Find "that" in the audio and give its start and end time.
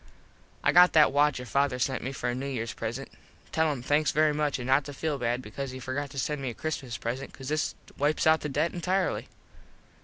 0.93-1.11